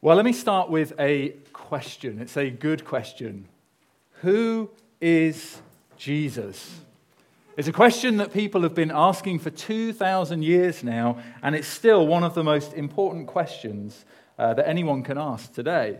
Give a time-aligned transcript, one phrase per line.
[0.00, 2.20] Well, let me start with a question.
[2.20, 3.48] It's a good question.
[4.20, 5.60] Who is
[5.96, 6.78] Jesus?
[7.56, 12.06] It's a question that people have been asking for 2,000 years now, and it's still
[12.06, 14.04] one of the most important questions
[14.38, 15.98] uh, that anyone can ask today.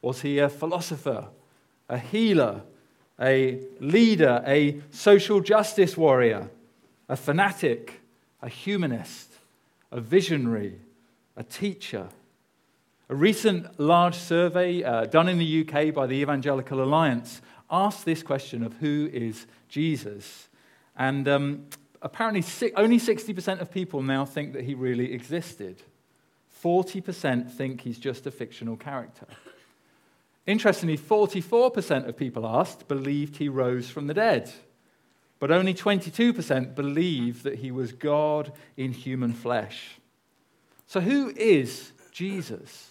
[0.00, 1.26] Was he a philosopher,
[1.90, 2.62] a healer,
[3.20, 6.48] a leader, a social justice warrior,
[7.06, 8.00] a fanatic,
[8.40, 9.30] a humanist,
[9.92, 10.80] a visionary,
[11.36, 12.08] a teacher?
[13.10, 18.22] A recent large survey uh, done in the UK by the Evangelical Alliance asked this
[18.22, 20.48] question of who is Jesus?
[20.96, 21.66] And um,
[22.02, 22.44] apparently,
[22.76, 25.82] only 60% of people now think that he really existed.
[26.62, 29.26] 40% think he's just a fictional character.
[30.46, 34.52] Interestingly, 44% of people asked believed he rose from the dead,
[35.40, 39.96] but only 22% believe that he was God in human flesh.
[40.86, 42.89] So, who is Jesus?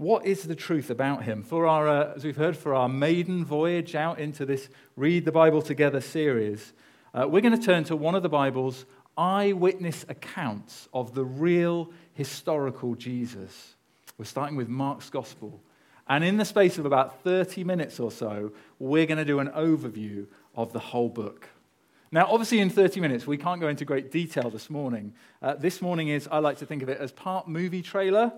[0.00, 1.42] What is the truth about him?
[1.42, 5.30] For our, uh, as we've heard, for our maiden voyage out into this Read the
[5.30, 6.72] Bible Together series,
[7.12, 8.86] uh, we're going to turn to one of the Bible's
[9.18, 13.74] eyewitness accounts of the real historical Jesus.
[14.16, 15.60] We're starting with Mark's Gospel.
[16.08, 19.48] And in the space of about 30 minutes or so, we're going to do an
[19.48, 21.46] overview of the whole book.
[22.10, 25.12] Now, obviously, in 30 minutes, we can't go into great detail this morning.
[25.42, 28.32] Uh, this morning is, I like to think of it as part movie trailer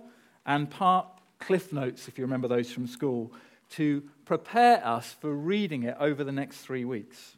[0.44, 1.06] and part
[1.46, 3.32] cliff notes, if you remember those from school,
[3.70, 7.36] to prepare us for reading it over the next three weeks.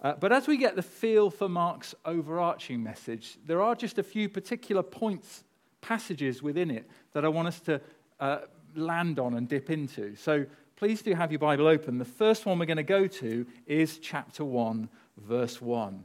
[0.00, 4.02] Uh, but as we get the feel for Mark's overarching message, there are just a
[4.02, 5.44] few particular points,
[5.80, 7.80] passages within it that I want us to
[8.20, 8.38] uh,
[8.76, 10.14] land on and dip into.
[10.14, 11.98] So please do have your Bible open.
[11.98, 16.04] The first one we're going to go to is chapter 1, verse 1.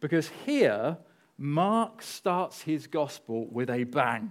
[0.00, 0.96] Because here,
[1.38, 4.30] Mark starts his gospel with a bang.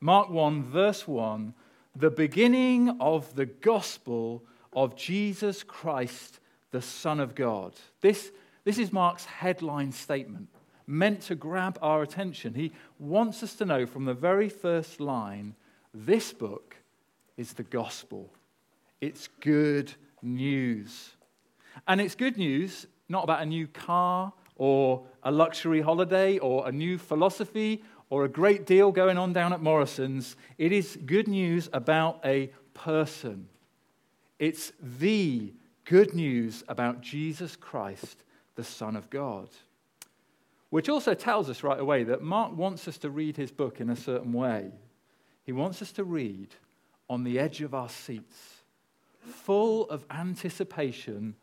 [0.00, 1.52] Mark 1, verse 1,
[1.94, 7.74] the beginning of the gospel of Jesus Christ, the Son of God.
[8.00, 8.32] This,
[8.64, 10.48] this is Mark's headline statement,
[10.86, 12.54] meant to grab our attention.
[12.54, 15.54] He wants us to know from the very first line
[15.92, 16.76] this book
[17.36, 18.32] is the gospel.
[19.02, 21.10] It's good news.
[21.86, 26.72] And it's good news not about a new car or a luxury holiday or a
[26.72, 30.36] new philosophy or a great deal going on down at Morrison's.
[30.58, 33.48] It is good news about a person.
[34.38, 35.54] It's the
[35.84, 38.24] good news about Jesus Christ,
[38.56, 39.48] the Son of God.
[40.70, 43.90] Which also tells us right away that Mark wants us to read his book in
[43.90, 44.70] a certain way.
[45.44, 46.48] He wants us to read
[47.08, 48.36] on the edge of our seats,
[49.20, 51.34] full of anticipation,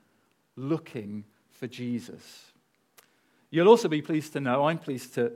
[0.55, 2.51] looking for Jesus.
[3.49, 5.31] You'll also be pleased to know, I'm pleased to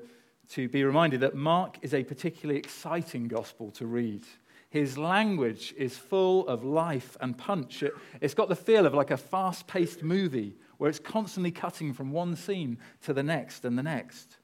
[0.51, 4.25] to be reminded that Mark is a particularly exciting gospel to read.
[4.69, 7.83] His language is full of life and punch.
[7.83, 11.93] It, has got the feel of like a fast paced movie where it's constantly cutting
[11.93, 14.37] from one scene to the next and the next.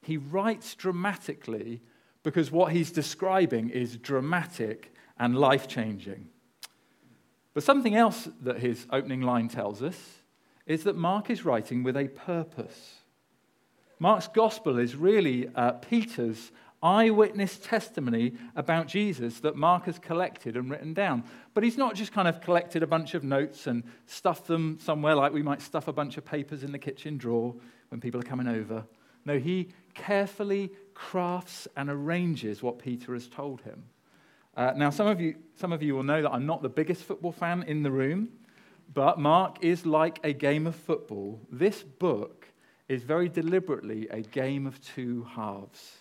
[0.00, 1.82] He writes dramatically
[2.22, 6.28] because what he's describing is dramatic and life changing.
[7.54, 9.98] But something else that his opening line tells us
[10.66, 13.01] is that Mark is writing with a purpose.
[14.02, 16.50] Mark's gospel is really uh, Peter's
[16.82, 21.22] eyewitness testimony about Jesus that Mark has collected and written down.
[21.54, 25.14] But he's not just kind of collected a bunch of notes and stuffed them somewhere
[25.14, 27.54] like we might stuff a bunch of papers in the kitchen drawer
[27.90, 28.84] when people are coming over.
[29.24, 33.84] No, he carefully crafts and arranges what Peter has told him.
[34.56, 37.04] Uh, now, some of, you, some of you will know that I'm not the biggest
[37.04, 38.30] football fan in the room,
[38.92, 41.38] but Mark is like a game of football.
[41.52, 42.41] This book
[42.92, 45.96] is very deliberately a game of two halves.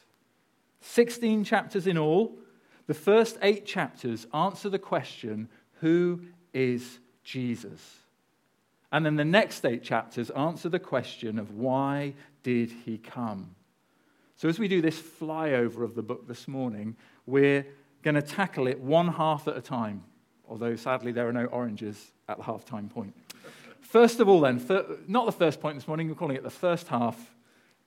[0.81, 2.37] 16 chapters in all.
[2.87, 5.47] The first eight chapters answer the question
[5.79, 6.21] who
[6.53, 7.99] is Jesus?
[8.91, 12.13] And then the next eight chapters answer the question of why
[12.43, 13.55] did he come?
[14.35, 16.95] So, as we do this flyover of the book this morning,
[17.25, 17.65] we're
[18.01, 20.03] going to tackle it one half at a time,
[20.49, 23.13] although sadly there are no oranges at the halftime point.
[23.91, 24.65] First of all, then,
[25.09, 27.35] not the first point this morning, we're calling it the first half.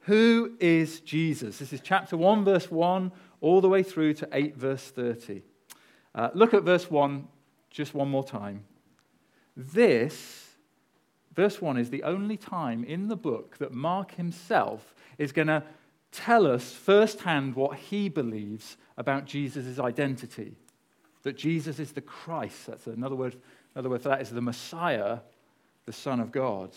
[0.00, 1.56] Who is Jesus?
[1.56, 3.10] This is chapter 1, verse 1,
[3.40, 5.40] all the way through to 8, verse 30.
[6.14, 7.26] Uh, look at verse 1
[7.70, 8.64] just one more time.
[9.56, 10.50] This,
[11.34, 15.62] verse 1, is the only time in the book that Mark himself is going to
[16.12, 20.54] tell us firsthand what he believes about Jesus' identity.
[21.22, 22.66] That Jesus is the Christ.
[22.66, 23.36] That's another word,
[23.74, 25.20] another word for that is the Messiah
[25.86, 26.70] the Son of God.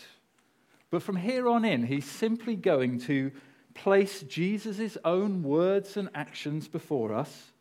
[0.90, 3.32] But from here on in, he's simply going to
[3.74, 7.52] place Jesus' own words and actions before us,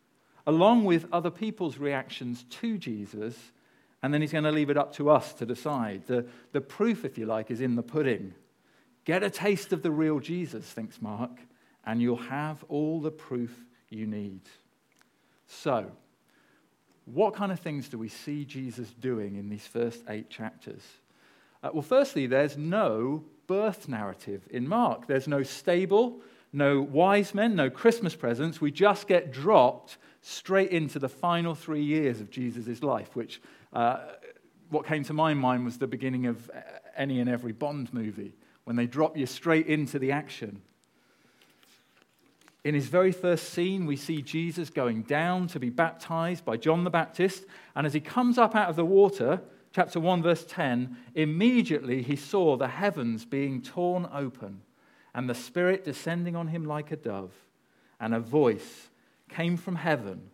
[0.46, 3.36] along with other people's reactions to Jesus,
[4.02, 6.06] and then he's going to leave it up to us to decide.
[6.06, 8.34] The, the proof, if you like, is in the pudding.
[9.04, 11.38] Get a taste of the real Jesus, thinks Mark,
[11.84, 14.42] and you'll have all the proof you need.
[15.46, 15.90] So,
[17.04, 20.82] what kind of things do we see Jesus doing in these first eight chapters?
[21.66, 25.08] Uh, well, firstly, there's no birth narrative in Mark.
[25.08, 26.20] There's no stable,
[26.52, 28.60] no wise men, no Christmas presents.
[28.60, 33.40] We just get dropped straight into the final three years of Jesus' life, which
[33.72, 33.98] uh,
[34.70, 36.48] what came to my mind was the beginning of
[36.96, 40.62] any and every Bond movie, when they drop you straight into the action.
[42.62, 46.84] In his very first scene, we see Jesus going down to be baptized by John
[46.84, 47.44] the Baptist.
[47.74, 49.40] And as he comes up out of the water,
[49.76, 54.62] chapter 1, verse 10, immediately he saw the heavens being torn open
[55.14, 57.34] and the Spirit descending on him like a dove.
[58.00, 58.88] And a voice
[59.28, 60.30] came from heaven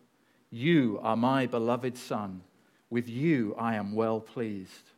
[0.49, 2.43] You are my beloved Son.
[2.89, 4.91] With you I am well pleased.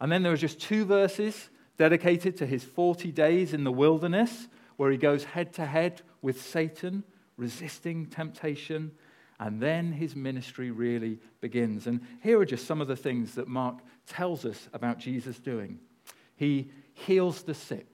[0.00, 4.46] And then there are just two verses dedicated to his 40 days in the wilderness,
[4.76, 7.02] where he goes head to head with Satan,
[7.36, 8.92] resisting temptation,
[9.38, 11.86] and then his ministry really begins.
[11.86, 15.78] And here are just some of the things that Mark tells us about Jesus doing.
[16.36, 17.92] He heals the sick,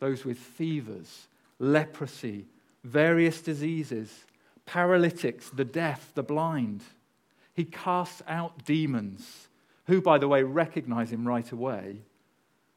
[0.00, 1.28] those with fevers,
[1.58, 2.46] leprosy,
[2.82, 4.24] various diseases,
[4.64, 6.82] paralytics, the deaf, the blind.
[7.54, 9.48] He casts out demons,
[9.86, 12.02] who, by the way, recognize him right away.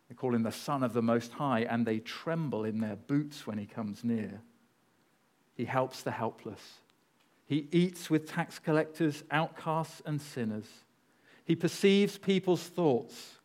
[0.08, 3.48] They call him the Son of the Most High, and they tremble in their boots
[3.48, 4.42] when he comes near.
[5.56, 6.62] He helps the helpless.
[7.50, 10.68] He eats with tax collectors, outcasts, and sinners.
[11.46, 13.40] He perceives people's thoughts.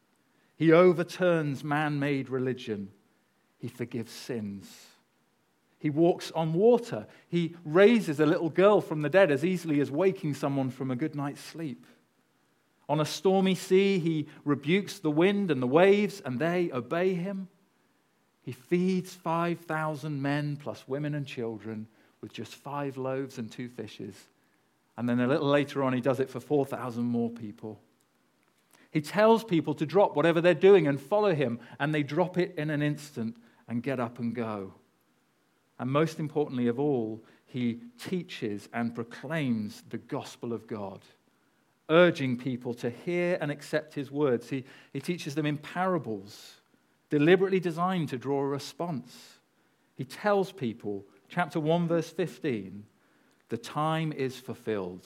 [0.57, 2.91] He overturns man made religion.
[3.59, 4.71] He forgives sins.
[5.79, 7.07] He walks on water.
[7.29, 10.97] He raises a little girl from the dead as easily as waking someone from a
[10.97, 11.87] good night's sleep.
[12.91, 17.49] On a stormy sea, he rebukes the wind and the waves, and they obey him.
[18.43, 21.87] He feeds 5,000 men plus women and children
[22.25, 24.17] with just five loaves and two fishes.
[24.97, 27.79] And then a little later on, he does it for 4,000 more people.
[28.91, 32.55] He tells people to drop whatever they're doing and follow him, and they drop it
[32.57, 33.37] in an instant
[33.69, 34.73] and get up and go.
[35.79, 41.01] And most importantly of all, he teaches and proclaims the gospel of God,
[41.91, 44.49] urging people to hear and accept his words.
[44.49, 46.55] He, he teaches them in parables,
[47.11, 49.35] deliberately designed to draw a response.
[49.95, 52.85] He tells people chapter 1, verse 15,
[53.49, 55.05] the time is fulfilled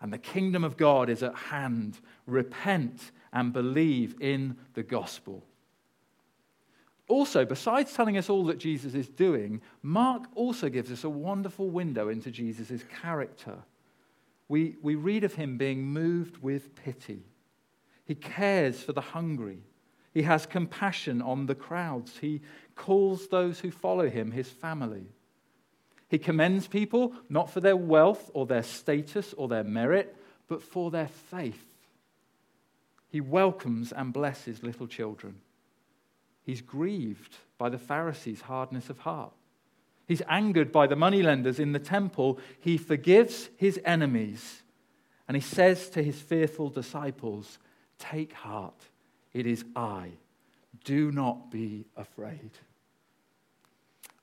[0.00, 1.98] and the kingdom of God is at hand.
[2.26, 5.44] Repent and believe in the gospel.
[7.08, 11.68] Also, besides telling us all that Jesus is doing, Mark also gives us a wonderful
[11.68, 13.56] window into Jesus' character.
[14.46, 17.24] We, we read of him being moved with pity.
[18.04, 19.62] He cares for the hungry.
[20.14, 22.18] He has compassion on the crowds.
[22.18, 22.42] He
[22.76, 25.06] calls those who follow him his family.
[26.08, 30.16] He commends people not for their wealth or their status or their merit,
[30.48, 31.64] but for their faith.
[33.08, 35.36] He welcomes and blesses little children.
[36.42, 39.32] He's grieved by the Pharisees' hardness of heart.
[40.06, 42.38] He's angered by the moneylenders in the temple.
[42.58, 44.62] He forgives his enemies.
[45.26, 47.58] And he says to his fearful disciples,
[47.98, 48.80] Take heart,
[49.34, 50.12] it is I.
[50.84, 52.52] Do not be afraid.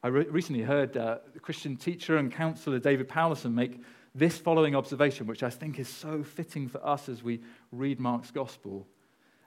[0.03, 3.81] I re- recently heard uh, Christian teacher and counselor David Powlison make
[4.13, 8.31] this following observation, which I think is so fitting for us as we read Mark's
[8.31, 8.87] gospel.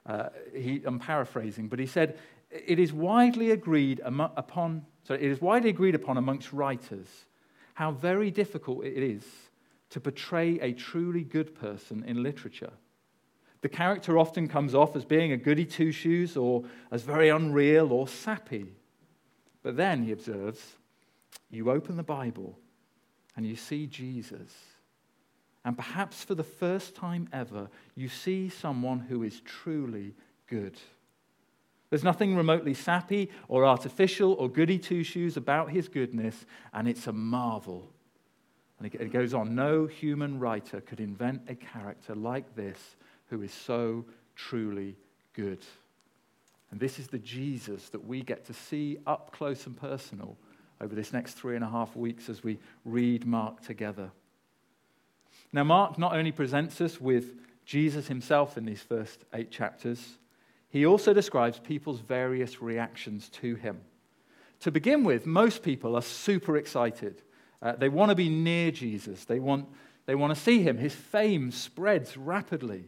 [0.05, 2.19] Uh, he, I'm paraphrasing, but he said,
[2.51, 7.07] It is widely agreed upon, sorry, it is widely agreed upon amongst writers
[7.73, 9.23] how very difficult it is
[9.89, 12.73] to portray a truly good person in literature.
[13.61, 17.91] The character often comes off as being a goody two shoes or as very unreal
[17.91, 18.65] or sappy.
[19.61, 20.61] But then, he observes,
[21.49, 22.57] you open the Bible
[23.35, 24.53] and you see Jesus.
[25.65, 30.15] And perhaps for the first time ever, you see someone who is truly
[30.47, 30.77] good.
[31.89, 37.07] There's nothing remotely sappy or artificial or goody two shoes about his goodness, and it's
[37.07, 37.91] a marvel.
[38.77, 42.95] And it goes on no human writer could invent a character like this
[43.27, 44.95] who is so truly
[45.33, 45.59] good.
[46.71, 50.37] And this is the Jesus that we get to see up close and personal
[50.79, 54.11] over this next three and a half weeks as we read Mark together.
[55.51, 57.35] Now, Mark not only presents us with
[57.65, 60.17] Jesus himself in these first eight chapters,
[60.69, 63.81] he also describes people's various reactions to him.
[64.61, 67.21] To begin with, most people are super excited.
[67.61, 69.25] Uh, they want to be near Jesus.
[69.25, 69.67] They want
[70.05, 70.77] They want to see him.
[70.77, 72.85] His fame spreads rapidly.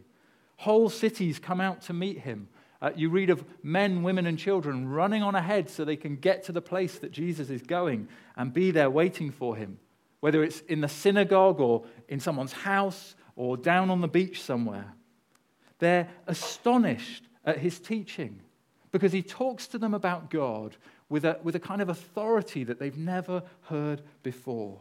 [0.56, 2.48] Whole cities come out to meet him.
[2.82, 6.42] Uh, you read of men, women, and children running on ahead so they can get
[6.42, 9.78] to the place that Jesus is going and be there waiting for him,
[10.18, 14.94] whether it's in the synagogue or in someone's house or down on the beach somewhere.
[15.78, 18.40] They're astonished at his teaching
[18.90, 20.76] because he talks to them about God
[21.08, 24.80] with a, with a kind of authority that they've never heard before.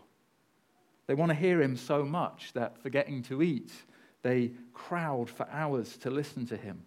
[1.05, 3.71] They want to hear him so much that, forgetting to eat,
[4.23, 6.83] they crowd for hours to listen to him.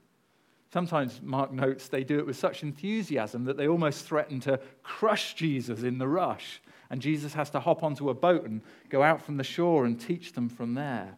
[0.75, 5.35] Sometimes, Mark notes, they do it with such enthusiasm that they almost threaten to crush
[5.35, 6.61] Jesus in the rush.
[6.91, 10.01] And Jesus has to hop onto a boat and go out from the shore and
[10.01, 11.17] teach them from there.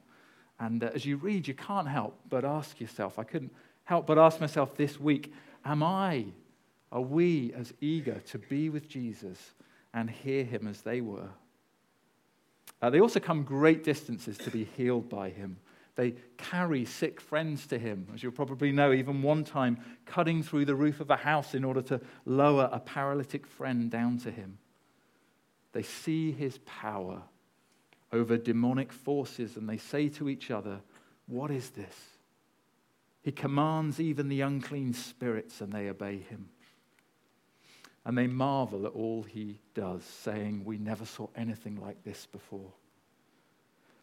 [0.60, 3.50] And uh, as you read, you can't help but ask yourself, I couldn't
[3.84, 5.32] help but ask myself this week,
[5.64, 6.26] am I,
[6.92, 9.54] are we as eager to be with Jesus
[9.94, 11.30] and hear him as they were?
[12.82, 15.56] Uh, they also come great distances to be healed by him.
[15.96, 20.66] They carry sick friends to him, as you'll probably know, even one time cutting through
[20.66, 24.58] the roof of a house in order to lower a paralytic friend down to him.
[25.72, 27.22] They see his power
[28.12, 30.80] over demonic forces and they say to each other,
[31.26, 31.96] What is this?
[33.22, 36.50] He commands even the unclean spirits and they obey him.
[38.04, 42.72] And they marvel at all he does, saying, We never saw anything like this before.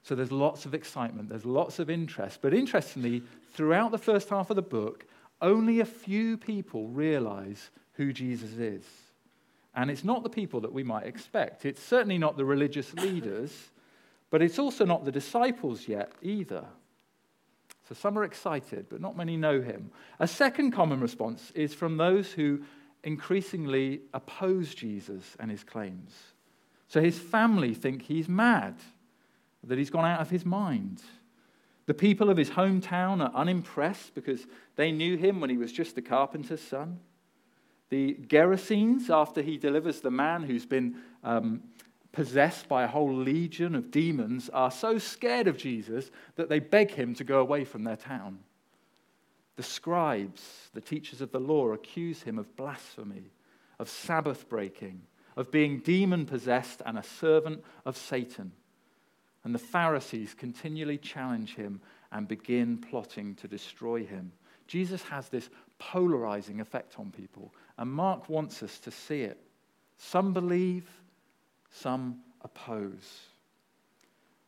[0.03, 2.39] So there's lots of excitement, there's lots of interest.
[2.41, 5.05] But interestingly, throughout the first half of the book,
[5.41, 8.83] only a few people realize who Jesus is.
[9.75, 11.65] And it's not the people that we might expect.
[11.65, 13.71] It's certainly not the religious leaders,
[14.29, 16.65] but it's also not the disciples yet either.
[17.87, 19.91] So some are excited, but not many know him.
[20.19, 22.61] A second common response is from those who
[23.03, 26.13] increasingly oppose Jesus and his claims.
[26.87, 28.75] So his family think he's mad,
[29.63, 31.01] that he's gone out of his mind.
[31.85, 35.97] The people of his hometown are unimpressed because they knew him when he was just
[35.97, 36.99] a carpenter's son.
[37.89, 41.61] The Gerasenes, after he delivers the man who's been um,
[42.11, 46.91] possessed by a whole legion of demons, are so scared of Jesus that they beg
[46.91, 48.39] him to go away from their town.
[49.55, 53.31] The scribes, the teachers of the law, accuse him of blasphemy,
[53.77, 55.01] of Sabbath breaking,
[55.35, 58.53] of being demon possessed and a servant of Satan.
[59.43, 61.81] And the Pharisees continually challenge him
[62.11, 64.31] and begin plotting to destroy him.
[64.67, 69.37] Jesus has this polarizing effect on people, and Mark wants us to see it.
[69.97, 70.89] Some believe,
[71.69, 73.23] some oppose.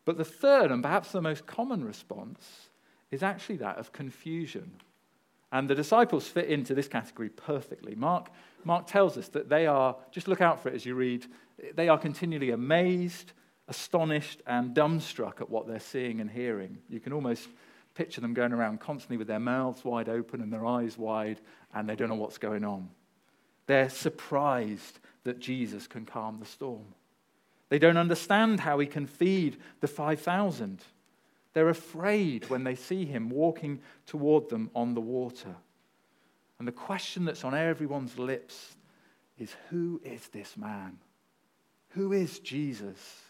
[0.06, 2.70] But the third, and perhaps the most common response,
[3.12, 4.72] is actually that of confusion.
[5.52, 7.96] And the disciples fit into this category perfectly.
[7.96, 8.30] Mark,
[8.64, 11.26] Mark tells us that they are, just look out for it as you read,
[11.74, 13.34] they are continually amazed,
[13.68, 16.78] astonished, and dumbstruck at what they're seeing and hearing.
[16.90, 17.48] You can almost
[17.96, 21.40] picture them going around constantly with their mouths wide open and their eyes wide,
[21.74, 22.90] and they don't know what's going on.
[23.68, 26.86] They're surprised that Jesus can calm the storm.
[27.70, 30.82] They don't understand how he can feed the 5,000.
[31.54, 35.56] They're afraid when they see him walking toward them on the water.
[36.60, 38.76] And the question that's on everyone's lips
[39.40, 40.98] is who is this man?
[41.90, 43.25] Who is Jesus?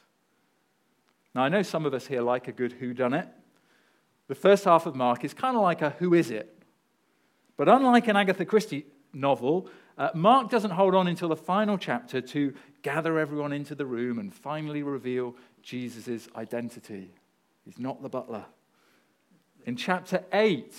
[1.35, 3.27] Now, I know some of us here like a good who done it.
[4.27, 6.63] The first half of Mark is kind of like a who is it?
[7.57, 12.21] But unlike an Agatha Christie novel, uh, Mark doesn't hold on until the final chapter
[12.21, 17.13] to gather everyone into the room and finally reveal Jesus' identity.
[17.65, 18.45] He's not the butler.
[19.65, 20.73] In chapter 8,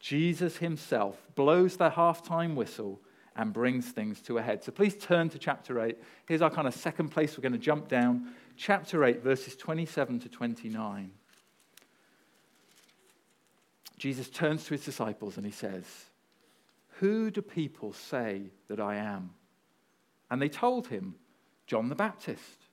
[0.00, 3.00] Jesus himself blows the halftime whistle
[3.36, 4.62] and brings things to a head.
[4.62, 5.96] So please turn to chapter 8.
[6.26, 8.32] Here's our kind of second place we're going to jump down.
[8.56, 11.12] Chapter 8, verses 27 to 29.
[13.98, 15.84] Jesus turns to his disciples and he says,
[16.98, 19.30] Who do people say that I am?
[20.30, 21.14] And they told him,
[21.66, 22.66] John the Baptist.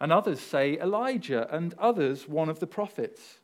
[0.00, 3.38] And others say Elijah, and others one of the prophets.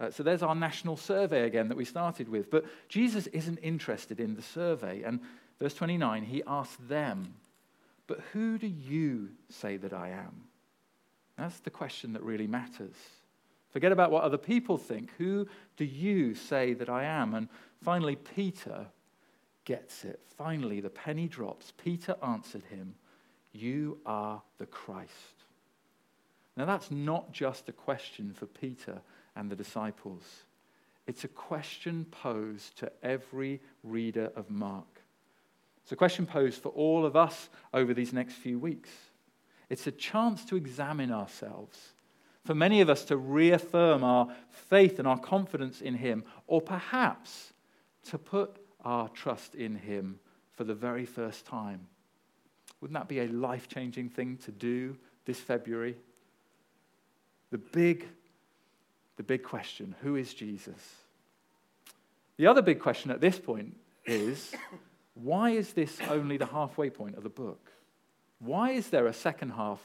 [0.00, 2.50] Uh, so there's our national survey again that we started with.
[2.50, 5.02] But Jesus isn't interested in the survey.
[5.02, 5.20] And
[5.60, 7.34] verse 29, he asks them,
[8.06, 10.44] But who do you say that I am?
[11.40, 12.96] That's the question that really matters.
[13.70, 15.10] Forget about what other people think.
[15.16, 15.46] Who
[15.78, 17.32] do you say that I am?
[17.32, 17.48] And
[17.82, 18.86] finally, Peter
[19.64, 20.20] gets it.
[20.36, 21.72] Finally, the penny drops.
[21.82, 22.94] Peter answered him,
[23.52, 25.44] You are the Christ.
[26.58, 29.00] Now, that's not just a question for Peter
[29.34, 30.24] and the disciples,
[31.06, 35.00] it's a question posed to every reader of Mark.
[35.82, 38.90] It's a question posed for all of us over these next few weeks.
[39.70, 41.78] It's a chance to examine ourselves.
[42.44, 47.52] for many of us to reaffirm our faith and our confidence in Him, or perhaps
[48.04, 50.18] to put our trust in Him
[50.56, 51.86] for the very first time.
[52.80, 54.96] Wouldn't that be a life changing thing to do
[55.26, 55.96] this February?
[57.50, 58.08] The big,
[59.16, 60.96] the big question who is Jesus?
[62.38, 64.54] The other big question at this point is
[65.14, 67.69] why is this only the halfway point of the book?
[68.40, 69.80] Why is there a second half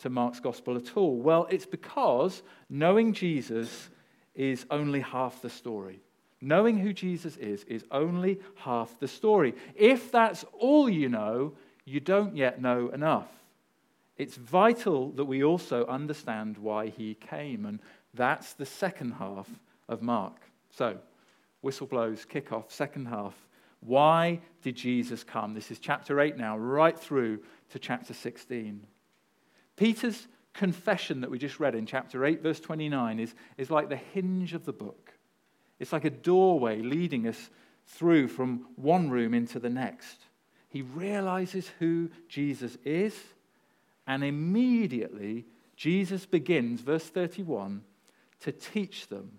[0.00, 1.16] to Mark's gospel at all?
[1.16, 3.90] Well, it's because knowing Jesus
[4.34, 6.00] is only half the story.
[6.40, 9.54] Knowing who Jesus is is only half the story.
[9.74, 11.52] If that's all you know,
[11.84, 13.28] you don't yet know enough.
[14.16, 17.80] It's vital that we also understand why he came, and
[18.14, 19.48] that's the second half
[19.88, 20.36] of Mark.
[20.70, 20.98] So,
[21.60, 23.34] whistle blows, kick off, second half.
[23.80, 25.54] Why did Jesus come?
[25.54, 28.86] This is chapter 8 now, right through to chapter 16.
[29.76, 33.96] Peter's confession that we just read in chapter 8, verse 29, is, is like the
[33.96, 35.14] hinge of the book.
[35.78, 37.50] It's like a doorway leading us
[37.86, 40.18] through from one room into the next.
[40.68, 43.16] He realizes who Jesus is,
[44.06, 47.82] and immediately Jesus begins, verse 31,
[48.40, 49.38] to teach them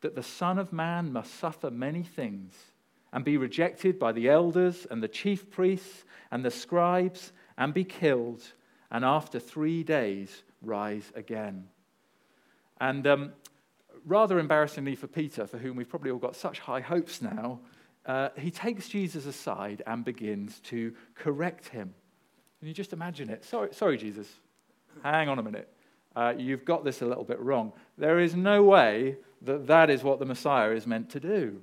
[0.00, 2.52] that the Son of Man must suffer many things
[3.14, 7.84] and be rejected by the elders and the chief priests and the scribes and be
[7.84, 8.42] killed,
[8.90, 11.68] and after three days rise again.
[12.80, 13.32] And um,
[14.04, 17.60] rather embarrassingly for Peter, for whom we've probably all got such high hopes now,
[18.04, 21.94] uh, he takes Jesus aside and begins to correct him.
[22.58, 23.44] Can you just imagine it?
[23.44, 24.28] Sorry, sorry Jesus.
[25.04, 25.72] Hang on a minute.
[26.16, 27.72] Uh, you've got this a little bit wrong.
[27.96, 31.62] There is no way that that is what the Messiah is meant to do.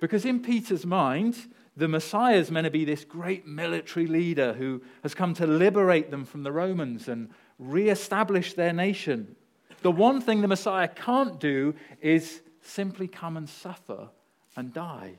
[0.00, 1.36] Because in Peter's mind,
[1.76, 6.10] the Messiah is meant to be this great military leader who has come to liberate
[6.10, 9.36] them from the Romans and reestablish their nation.
[9.82, 14.08] The one thing the Messiah can't do is simply come and suffer
[14.56, 15.14] and die.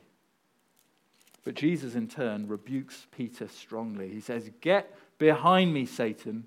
[1.43, 4.09] But Jesus, in turn, rebukes Peter strongly.
[4.09, 6.45] He says, Get behind me, Satan.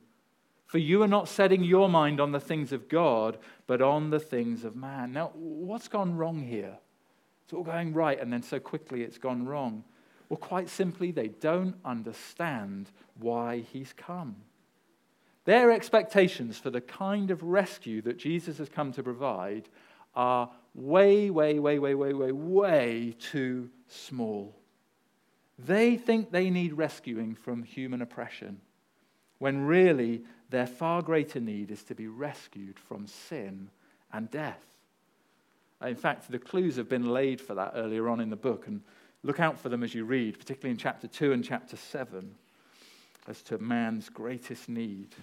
[0.66, 4.20] For you are not setting your mind on the things of God, but on the
[4.20, 5.12] things of man.
[5.12, 6.78] Now, what's gone wrong here?
[7.50, 9.82] It's all going right, and then so quickly it's gone wrong.
[10.28, 14.36] Well, quite simply, they don't understand why he's come.
[15.46, 19.68] Their expectations for the kind of rescue that Jesus has come to provide
[20.14, 24.54] are way, way, way, way, way, way, way too small.
[25.58, 28.60] They think they need rescuing from human oppression,
[29.40, 33.70] when really their far greater need is to be rescued from sin
[34.12, 34.64] and death.
[35.84, 38.82] In fact, the clues have been laid for that earlier on in the book, and
[39.22, 42.34] look out for them as you read, particularly in chapter 2 and chapter 7,
[43.28, 45.14] as to man's greatest need.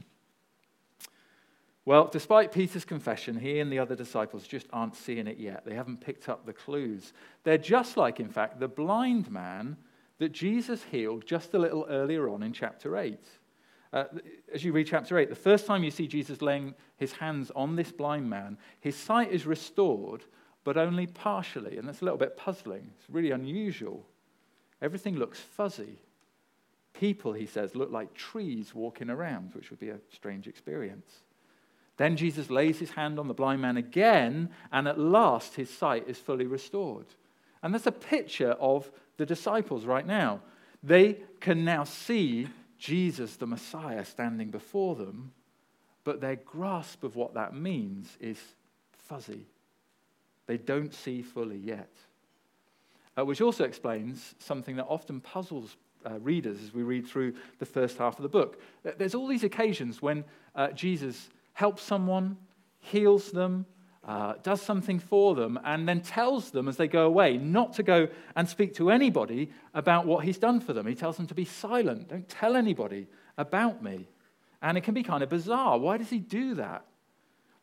[1.86, 5.64] Well, despite Peter's confession, he and the other disciples just aren't seeing it yet.
[5.66, 7.14] They haven't picked up the clues.
[7.44, 9.78] They're just like, in fact, the blind man
[10.18, 13.18] that Jesus healed just a little earlier on in chapter 8.
[13.94, 14.04] Uh,
[14.54, 17.76] as you read chapter 8, the first time you see Jesus laying his hands on
[17.76, 20.26] this blind man, his sight is restored,
[20.68, 21.78] but only partially.
[21.78, 22.92] And that's a little bit puzzling.
[23.00, 24.06] It's really unusual.
[24.82, 25.98] Everything looks fuzzy.
[26.92, 31.10] People, he says, look like trees walking around, which would be a strange experience.
[31.96, 36.04] Then Jesus lays his hand on the blind man again, and at last his sight
[36.06, 37.08] is fully restored.
[37.64, 40.42] And that's a picture of the disciples right now.
[40.84, 45.32] They can now see Jesus, the Messiah, standing before them,
[46.04, 48.38] but their grasp of what that means is
[48.92, 49.48] fuzzy.
[50.48, 51.92] They don't see fully yet.
[53.18, 57.66] Uh, which also explains something that often puzzles uh, readers as we read through the
[57.66, 58.62] first half of the book.
[58.98, 60.24] There's all these occasions when
[60.56, 62.38] uh, Jesus helps someone,
[62.80, 63.66] heals them,
[64.08, 67.84] uh, does something for them, and then tells them as they go away not to
[67.84, 70.88] go and speak to anybody about what he's done for them.
[70.88, 72.10] He tells them to be silent.
[72.10, 73.08] Don't tell anybody
[73.38, 74.08] about me.
[74.62, 75.78] And it can be kind of bizarre.
[75.78, 76.86] Why does he do that?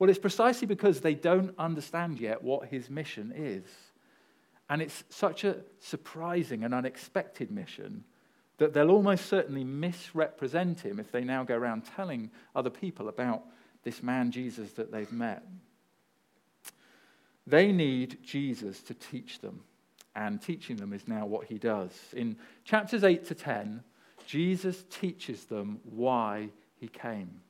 [0.05, 3.65] Well, it's precisely because they don't understand yet what his mission is.
[4.69, 8.05] And it's such a surprising and unexpected mission
[8.59, 13.45] that they'll almost certainly misrepresent him if they now go around telling other people about
[13.83, 15.43] this man Jesus that they've met.
[17.47, 19.65] They need Jesus to teach them,
[20.15, 21.99] and teaching them is now what he does.
[22.13, 23.83] In chapters 8 to 10,
[24.27, 27.41] Jesus teaches them why he came.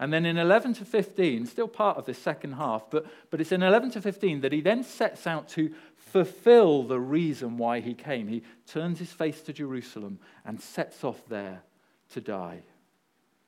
[0.00, 3.50] And then in 11 to 15, still part of this second half, but, but it's
[3.50, 7.94] in 11 to 15 that he then sets out to fulfill the reason why he
[7.94, 8.28] came.
[8.28, 11.62] He turns his face to Jerusalem and sets off there
[12.10, 12.62] to die.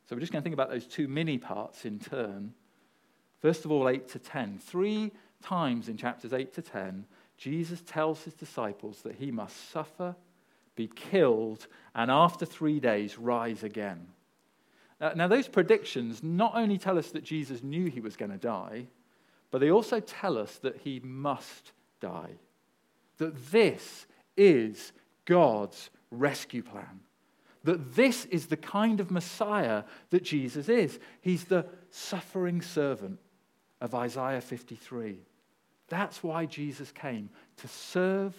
[0.08, 2.52] So we're just going to think about those two mini parts in turn.
[3.40, 4.58] First of all, 8 to 10.
[4.58, 7.06] Three times in chapters 8 to 10,
[7.38, 10.16] Jesus tells his disciples that he must suffer,
[10.74, 14.08] be killed, and after three days rise again.
[15.00, 18.36] Uh, now, those predictions not only tell us that Jesus knew he was going to
[18.36, 18.86] die,
[19.50, 22.32] but they also tell us that he must die.
[23.16, 24.92] That this is
[25.24, 27.00] God's rescue plan.
[27.64, 30.98] That this is the kind of Messiah that Jesus is.
[31.20, 33.18] He's the suffering servant
[33.80, 35.18] of Isaiah 53.
[35.88, 38.34] That's why Jesus came to serve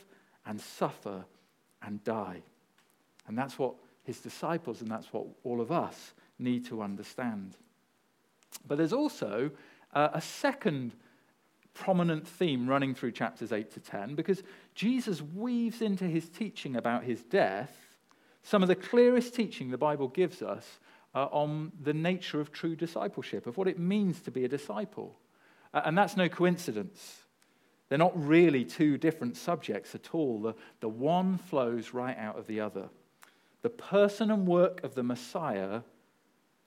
[0.46, 1.26] and suffer
[1.82, 2.42] and die.
[3.28, 7.56] And that's what his disciples and that's what all of us need to understand.
[8.68, 9.52] But there's also
[9.94, 10.94] uh, a second
[11.74, 14.44] prominent theme running through chapters 8 to 10 because
[14.76, 17.92] Jesus weaves into his teaching about his death
[18.44, 20.80] some of the clearest teaching the Bible gives us
[21.14, 25.18] uh, on the nature of true discipleship, of what it means to be a disciple.
[25.74, 27.22] Uh, and that's no coincidence.
[27.90, 30.42] They're not really two different subjects at all.
[30.42, 32.90] The, the one flows right out of the other.
[33.62, 35.82] The person and work of the Messiah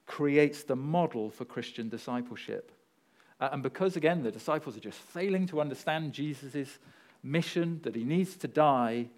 [0.06, 2.72] creates the model for Christian discipleship.
[3.40, 6.78] Uh, and because, again, the disciples are just failing to understand Jesus'
[7.22, 9.08] mission, that he needs to die,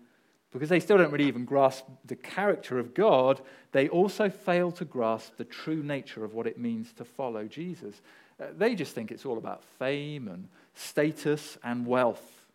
[0.53, 3.41] because they still don't really even grasp the character of God,
[3.73, 8.01] they also fail to grasp the true nature of what it means to follow Jesus.
[8.41, 12.47] Uh, they just think it's all about fame and status and wealth.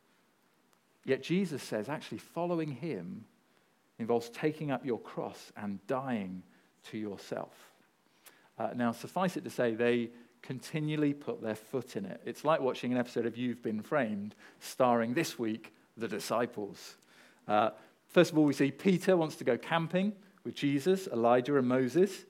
[1.06, 3.26] Yet Jesus says actually following him
[4.00, 6.44] involves taking up your cross and dying
[6.90, 7.71] to yourself.
[8.58, 10.10] Uh, now, suffice it to say, they
[10.42, 12.22] continually put their foot in it.
[12.26, 16.98] It's like watching an episode of You've Been Framed, starring this week the disciples.
[17.48, 17.72] Uh,
[18.08, 22.26] first of all, we see Peter wants to go camping with Jesus, Elijah, and Moses.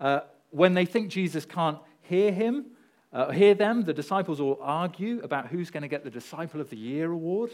[0.00, 2.66] Uh, when they think Jesus can't hear him,
[3.12, 6.70] uh, hear them, the disciples all argue about who's going to get the Disciple of
[6.70, 7.52] the Year award.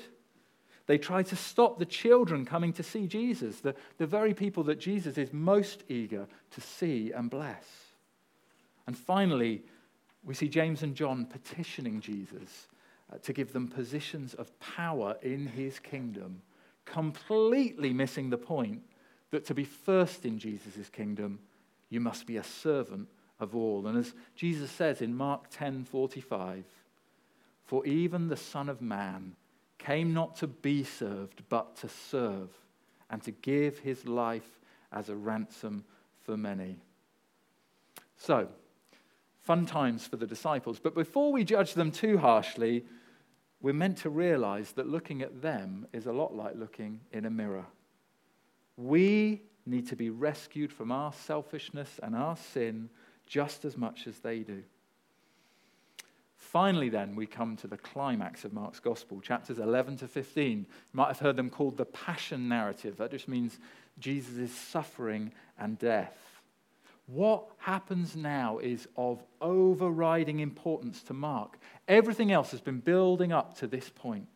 [0.87, 4.81] They try to stop the children coming to see Jesus, the, the very people that
[4.81, 7.90] Jesus is most eager to see and bless.
[8.91, 9.63] And finally,
[10.25, 12.67] we see James and John petitioning Jesus
[13.13, 16.43] uh, to give them positions of power in his kingdom,
[16.87, 18.83] completely missing the point
[19.31, 21.39] that to be first in Jesus' kingdom,
[21.89, 23.07] you must be a servant
[23.39, 23.87] of all.
[23.87, 26.65] And as Jesus says in Mark 10:45,
[27.63, 29.37] for even the Son of Man
[29.79, 32.49] came not to be served, but to serve,
[33.09, 34.59] and to give his life
[34.91, 35.85] as a ransom
[36.25, 36.81] for many.
[38.17, 38.49] So,
[39.51, 40.79] fun times for the disciples.
[40.79, 42.85] But before we judge them too harshly,
[43.61, 47.31] we're meant to realize that looking at them is a lot like looking in a
[47.31, 47.67] mirror.
[48.77, 52.91] We need to be rescued from our selfishness and our sin
[53.27, 54.63] just as much as they do.
[56.37, 60.59] Finally, then, we come to the climax of Mark's Gospel, chapters 11 to 15.
[60.59, 62.99] You might have heard them called the Passion narrative.
[62.99, 63.59] That just means
[63.99, 66.30] Jesus' suffering and death.
[67.13, 71.59] What happens now is of overriding importance to Mark.
[71.89, 74.29] Everything else has been building up to this point.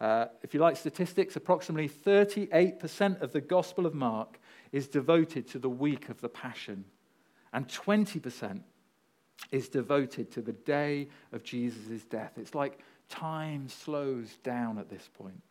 [0.00, 4.38] Uh, if you like statistics, approximately 38% of the Gospel of Mark
[4.70, 6.84] is devoted to the week of the Passion,
[7.52, 8.60] and 20%
[9.50, 12.32] is devoted to the day of Jesus' death.
[12.36, 15.42] It's like time slows down at this point.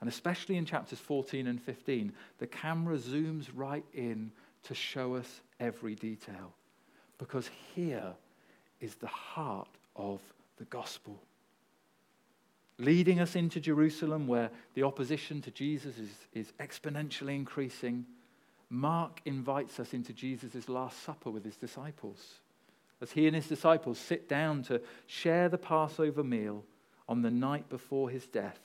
[0.00, 4.32] And especially in chapters 14 and 15, the camera zooms right in
[4.64, 6.52] to show us every detail.
[7.18, 8.14] Because here
[8.80, 10.20] is the heart of
[10.58, 11.20] the gospel.
[12.78, 18.06] Leading us into Jerusalem, where the opposition to Jesus is, is exponentially increasing,
[18.70, 22.40] Mark invites us into Jesus' Last Supper with his disciples.
[23.00, 26.64] As he and his disciples sit down to share the Passover meal
[27.08, 28.58] on the night before his death.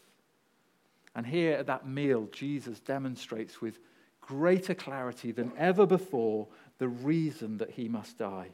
[1.16, 3.80] And here at that meal, Jesus demonstrates with
[4.28, 8.50] greater clarity than ever before the reason that he must die.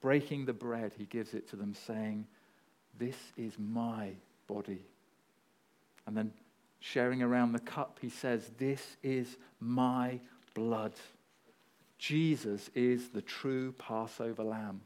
[0.00, 2.26] Breaking the bread, he gives it to them, saying,
[2.98, 4.10] This is my
[4.46, 4.82] body.
[6.06, 6.32] And then
[6.80, 10.20] sharing around the cup, he says, This is my
[10.54, 10.92] blood.
[11.98, 14.82] Jesus is the true Passover lamb.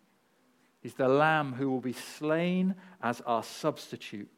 [0.81, 4.31] He's the lamb who will be slain as our substitute,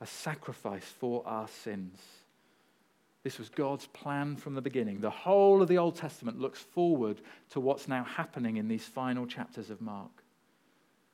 [0.00, 1.98] a sacrifice for our sins.
[3.24, 5.00] This was God's plan from the beginning.
[5.00, 9.26] The whole of the Old Testament looks forward to what's now happening in these final
[9.26, 10.22] chapters of Mark.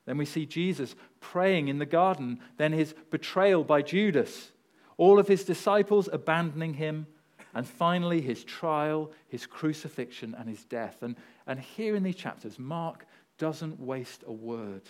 [0.07, 4.51] Then we see Jesus praying in the garden, then his betrayal by Judas,
[4.97, 7.07] all of his disciples abandoning him,
[7.55, 11.03] and finally his trial, his crucifixion, and his death.
[11.03, 11.15] And,
[11.47, 13.07] and here in these chapters, Mark
[13.39, 14.83] doesn't waste a word.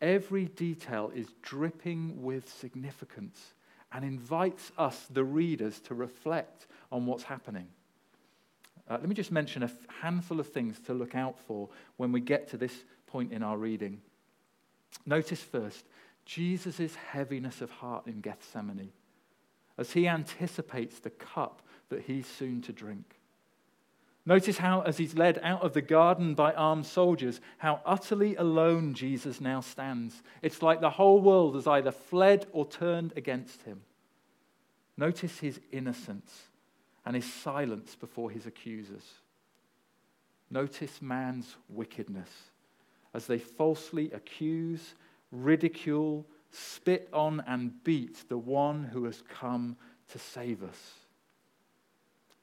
[0.00, 3.54] Every detail is dripping with significance
[3.92, 7.68] and invites us, the readers, to reflect on what's happening.
[8.88, 12.20] Uh, let me just mention a handful of things to look out for when we
[12.20, 14.00] get to this point in our reading.
[15.06, 15.84] Notice first
[16.24, 18.92] Jesus' heaviness of heart in Gethsemane
[19.78, 23.16] as he anticipates the cup that he's soon to drink.
[24.24, 28.94] Notice how, as he's led out of the garden by armed soldiers, how utterly alone
[28.94, 30.22] Jesus now stands.
[30.42, 33.82] It's like the whole world has either fled or turned against him.
[34.96, 36.32] Notice his innocence
[37.04, 39.04] and his silence before his accusers.
[40.50, 42.30] Notice man's wickedness
[43.14, 44.94] as they falsely accuse,
[45.32, 49.76] ridicule, spit on, and beat the one who has come
[50.10, 51.01] to save us.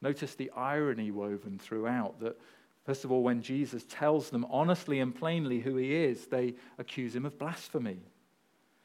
[0.02, 2.40] Notice the irony woven throughout that,
[2.84, 7.14] first of all, when Jesus tells them honestly and plainly who he is, they accuse
[7.14, 7.98] him of blasphemy.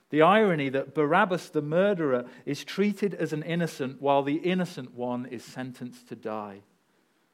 [0.10, 5.26] The irony that Barabbas, the murderer, is treated as an innocent while the innocent one
[5.26, 6.62] is sentenced to die.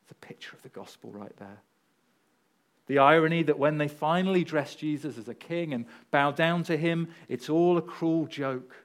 [0.03, 1.61] It's a picture of the gospel right there.
[2.87, 6.77] The irony that when they finally dress Jesus as a king and bow down to
[6.77, 8.75] him, it's all a cruel joke.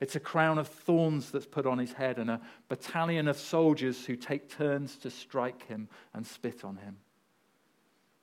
[0.00, 4.04] It's a crown of thorns that's put on his head and a battalion of soldiers
[4.04, 6.98] who take turns to strike him and spit on him.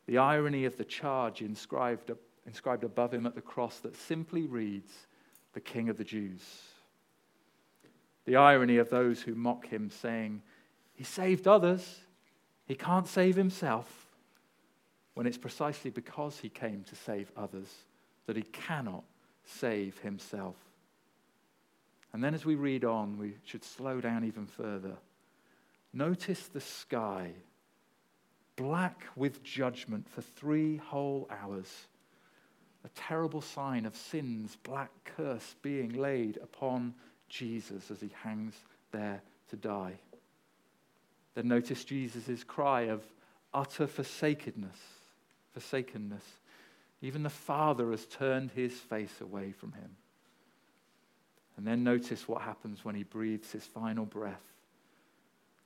[0.05, 2.11] The irony of the charge inscribed,
[2.45, 4.91] inscribed above him at the cross that simply reads,
[5.53, 6.41] the King of the Jews.
[8.25, 10.41] The irony of those who mock him, saying,
[10.93, 12.01] He saved others,
[12.65, 14.07] he can't save himself,
[15.13, 17.69] when it's precisely because he came to save others
[18.25, 19.03] that he cannot
[19.45, 20.55] save himself.
[22.13, 24.97] And then as we read on, we should slow down even further.
[25.91, 27.31] Notice the sky,
[28.55, 31.87] black with judgment for three whole hours.
[32.85, 36.93] A terrible sign of sin's black curse being laid upon
[37.29, 38.53] Jesus as he hangs
[38.91, 39.93] there to die.
[41.33, 43.03] Then notice Jesus' cry of
[43.53, 44.77] utter forsakenness.
[45.53, 46.23] Forsakenness.
[47.01, 49.95] Even the Father has turned his face away from him.
[51.57, 54.41] And then notice what happens when he breathes his final breath.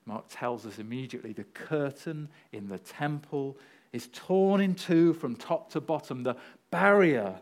[0.05, 3.57] Mark tells us immediately the curtain in the temple
[3.93, 6.23] is torn in two from top to bottom.
[6.23, 6.37] The
[6.71, 7.35] barrier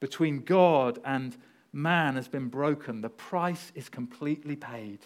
[0.00, 1.36] between God and
[1.72, 3.00] man has been broken.
[3.00, 5.00] The price is completely paid.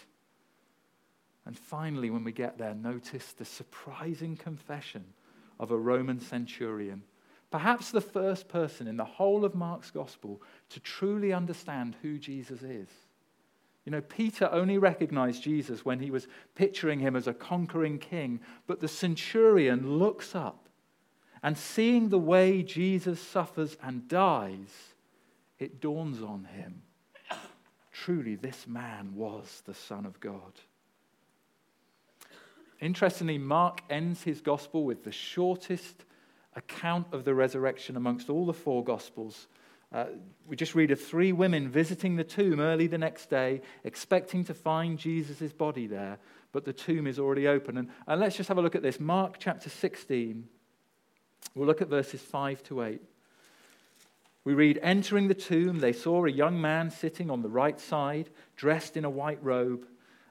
[1.45, 5.05] And finally, when we get there, notice the surprising confession
[5.59, 7.03] of a Roman centurion
[7.49, 12.61] Perhaps the first person in the whole of Mark's gospel to truly understand who Jesus
[12.61, 12.89] is.
[13.85, 18.41] You know, Peter only recognized Jesus when he was picturing him as a conquering king,
[18.67, 20.67] but the centurion looks up
[21.41, 24.93] and seeing the way Jesus suffers and dies,
[25.57, 26.81] it dawns on him
[28.07, 30.53] truly, this man was the Son of God.
[32.79, 36.05] Interestingly, Mark ends his gospel with the shortest
[36.57, 39.47] account of the resurrection amongst all the four Gospels.
[39.93, 40.05] Uh,
[40.45, 44.53] we just read of three women visiting the tomb early the next day, expecting to
[44.53, 46.17] find Jesus' body there,
[46.51, 47.77] but the tomb is already open.
[47.77, 48.99] And, and let's just have a look at this.
[48.99, 50.45] Mark chapter 16.
[51.55, 53.01] We'll look at verses 5 to 8.
[54.43, 58.29] We read, Entering the tomb, they saw a young man sitting on the right side,
[58.55, 59.85] dressed in a white robe,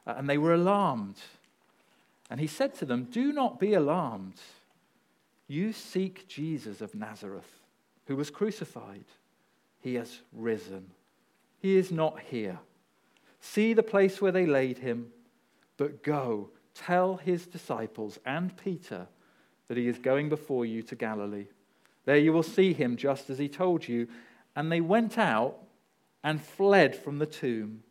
[0.07, 1.17] uh, and they were alarmed.
[2.29, 4.41] And he said to them, Do not be alarmed.
[5.49, 7.61] You seek Jesus of Nazareth,
[8.07, 9.05] who was crucified.
[9.81, 10.91] He has risen.
[11.59, 12.59] He is not here.
[13.41, 15.09] See the place where they laid him,
[15.77, 19.07] but go, tell his disciples and Peter
[19.69, 21.47] that he is going before you to Galilee.
[22.05, 24.09] There you will see him just as he told you.
[24.55, 25.59] And they went out
[26.25, 27.83] and fled from the tomb,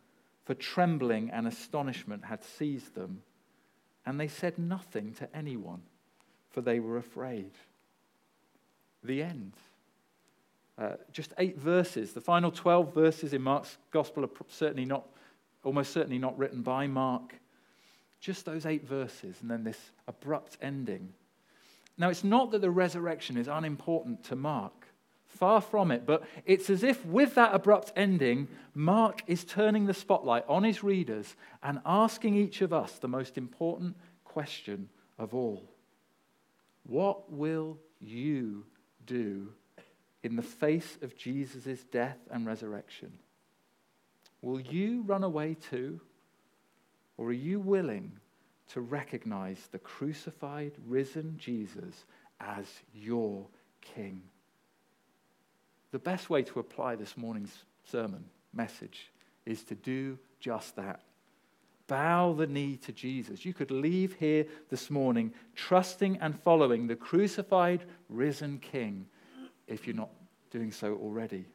[0.44, 3.22] for trembling and astonishment had seized them.
[4.04, 5.82] And they said nothing to anyone
[6.56, 7.50] for they were afraid.
[9.04, 9.52] The end.
[10.78, 12.14] Uh, just eight verses.
[12.14, 15.06] The final 12 verses in Mark's gospel are certainly not,
[15.64, 17.34] almost certainly not written by Mark.
[18.20, 21.12] Just those eight verses, and then this abrupt ending.
[21.98, 24.86] Now, it's not that the resurrection is unimportant to Mark.
[25.26, 26.06] Far from it.
[26.06, 30.82] But it's as if with that abrupt ending, Mark is turning the spotlight on his
[30.82, 34.88] readers and asking each of us the most important question
[35.18, 35.75] of all
[36.86, 38.64] what will you
[39.06, 39.52] do
[40.22, 43.12] in the face of Jesus' death and resurrection?
[44.42, 46.00] Will you run away too?
[47.16, 48.12] Or are you willing
[48.68, 52.04] to recognize the crucified, risen Jesus
[52.40, 53.46] as your
[53.80, 54.22] King?
[55.96, 58.22] the best way to apply this morning's sermon
[58.52, 59.10] message
[59.46, 61.00] is to do just that.
[61.88, 63.44] Bow the knee to Jesus.
[63.44, 69.06] You could leave here this morning trusting and following the crucified, risen King
[69.68, 70.10] if you're not
[70.50, 71.46] doing so already.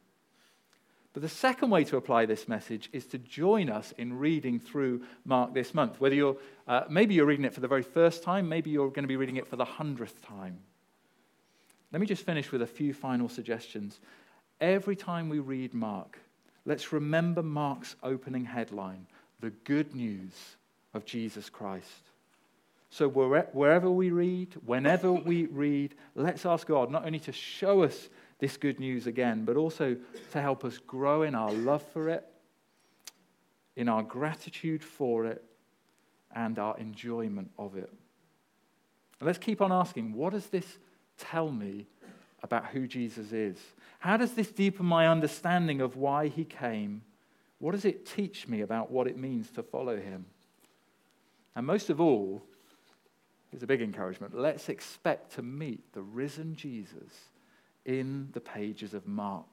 [1.14, 5.02] But the second way to apply this message is to join us in reading through
[5.26, 6.00] Mark this month.
[6.00, 9.04] Whether you're, uh, maybe you're reading it for the very first time, maybe you're going
[9.04, 10.60] to be reading it for the hundredth time.
[11.92, 14.00] Let me just finish with a few final suggestions.
[14.62, 16.18] Every time we read Mark,
[16.66, 19.06] let's remember Mark's opening headline
[19.42, 20.34] the good news
[20.94, 21.88] of Jesus Christ.
[22.90, 28.10] So, wherever we read, whenever we read, let's ask God not only to show us
[28.40, 29.96] this good news again, but also
[30.32, 32.26] to help us grow in our love for it,
[33.76, 35.44] in our gratitude for it,
[36.36, 37.92] and our enjoyment of it.
[39.22, 40.78] Let's keep on asking what does this
[41.18, 41.88] tell me
[42.44, 43.58] about who Jesus is?
[44.00, 47.04] How does this deepen my understanding of why he came?
[47.62, 50.26] What does it teach me about what it means to follow him?
[51.56, 52.42] And most of all,
[53.52, 57.30] here's a big encouragement let's expect to meet the risen Jesus
[57.86, 59.46] in the pages of Mark.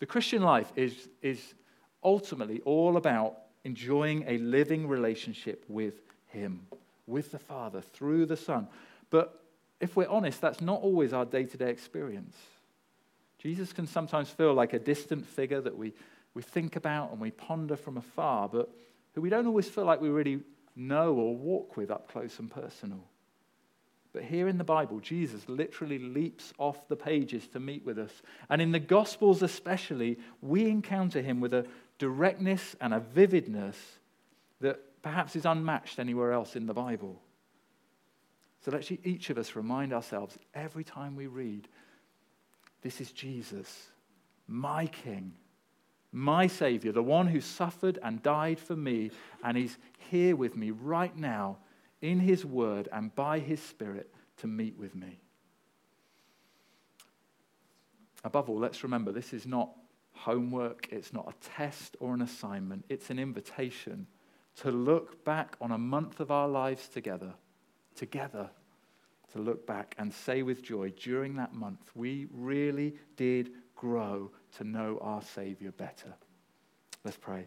[0.00, 1.54] The Christian life is, is
[2.02, 5.94] ultimately all about enjoying a living relationship with
[6.26, 6.66] Him,
[7.06, 8.66] with the Father, through the Son.
[9.08, 9.40] But
[9.78, 12.36] if we're honest, that's not always our day to day experience.
[13.38, 15.94] Jesus can sometimes feel like a distant figure that we,
[16.34, 18.70] we think about and we ponder from afar, but
[19.14, 20.40] who we don't always feel like we really
[20.76, 23.04] know or walk with up close and personal.
[24.12, 28.10] But here in the Bible, Jesus literally leaps off the pages to meet with us.
[28.48, 31.66] And in the Gospels, especially, we encounter him with a
[31.98, 33.76] directness and a vividness
[34.60, 37.20] that perhaps is unmatched anywhere else in the Bible.
[38.64, 41.68] So let each of us remind ourselves every time we read
[42.82, 43.88] this is Jesus,
[44.48, 45.34] my King,
[46.12, 49.10] my Savior, the one who suffered and died for me,
[49.44, 49.78] and He's
[50.10, 51.58] here with me right now
[52.00, 55.20] in His Word and by His Spirit to meet with me.
[58.24, 59.70] Above all, let's remember this is not
[60.12, 64.06] homework, it's not a test or an assignment, it's an invitation
[64.56, 67.32] to look back on a month of our lives together,
[67.94, 68.50] together
[69.32, 74.64] to look back and say with joy, during that month, we really did grow to
[74.64, 76.14] know our Savior better.
[77.04, 77.46] Let's pray.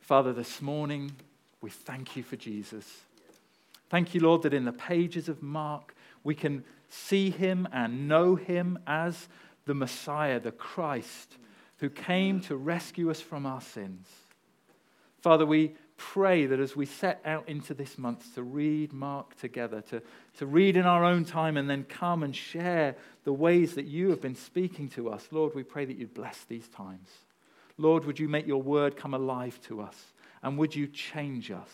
[0.00, 1.12] Father, this morning
[1.60, 2.86] we thank you for Jesus.
[3.88, 8.34] Thank you, Lord, that in the pages of Mark we can see him and know
[8.34, 9.28] him as
[9.66, 11.36] the Messiah, the Christ,
[11.78, 14.08] who came to rescue us from our sins.
[15.20, 19.82] Father, we pray that as we set out into this month to read Mark together,
[19.82, 20.00] to,
[20.38, 24.08] to read in our own time and then come and share the ways that you
[24.08, 27.08] have been speaking to us, Lord, we pray that you'd bless these times.
[27.76, 29.96] Lord, would you make your word come alive to us?
[30.42, 31.70] And would you change us,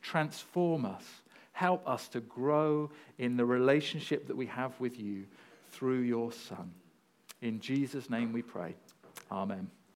[0.00, 1.04] transform us,
[1.50, 5.24] help us to grow in the relationship that we have with you
[5.72, 6.70] through your Son?
[7.42, 8.76] In Jesus' name we pray.
[9.32, 9.68] Amen.